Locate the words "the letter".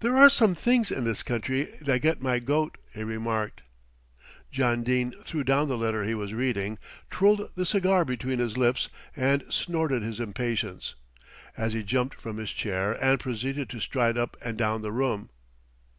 5.68-6.04